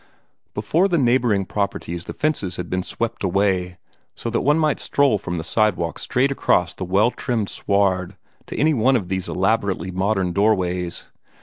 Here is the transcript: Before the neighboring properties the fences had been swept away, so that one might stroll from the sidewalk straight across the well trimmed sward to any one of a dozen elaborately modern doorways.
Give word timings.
Before 0.55 0.87
the 0.87 0.97
neighboring 0.97 1.45
properties 1.45 2.05
the 2.05 2.13
fences 2.13 2.55
had 2.55 2.71
been 2.71 2.81
swept 2.81 3.23
away, 3.23 3.77
so 4.15 4.31
that 4.31 4.41
one 4.41 4.57
might 4.57 4.79
stroll 4.79 5.19
from 5.19 5.37
the 5.37 5.43
sidewalk 5.43 5.99
straight 5.99 6.31
across 6.31 6.73
the 6.73 6.85
well 6.85 7.11
trimmed 7.11 7.49
sward 7.51 8.17
to 8.47 8.57
any 8.57 8.73
one 8.73 8.95
of 8.95 9.11
a 9.11 9.15
dozen 9.15 9.35
elaborately 9.35 9.91
modern 9.91 10.33
doorways. 10.33 11.03